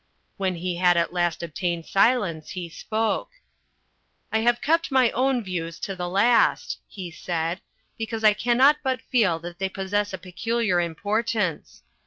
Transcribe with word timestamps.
When 0.37 0.55
he 0.55 0.77
had 0.77 0.97
at 0.97 1.13
last 1.13 1.43
obtained 1.43 1.85
silence, 1.85 2.49
he 2.49 2.69
spoke. 2.69 3.29
"I 4.31 4.39
have 4.39 4.59
kept 4.59 4.89
my 4.91 5.11
own 5.11 5.43
views 5.43 5.79
to 5.81 5.95
the 5.95 6.09
last," 6.09 6.79
he 6.87 7.11
said, 7.11 7.61
"because 7.99 8.23
I 8.23 8.33
cannot 8.33 8.77
but 8.81 8.99
feel 9.03 9.37
that 9.41 9.59
they 9.59 9.69
possess 9.69 10.11
a 10.11 10.17
peculiar 10.17 10.79
importance. 10.81 11.83